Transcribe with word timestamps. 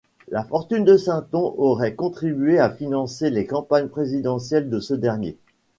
La 0.29 0.43
fortune 0.43 0.83
de 0.83 0.97
Sinton 0.97 1.53
aurait 1.59 1.93
contribué 1.93 2.57
à 2.57 2.71
financer 2.71 3.29
les 3.29 3.45
campagnes 3.45 3.87
présidentielles 3.87 4.67
de 4.67 4.79
ce 4.79 4.95
dernier. 4.95 5.37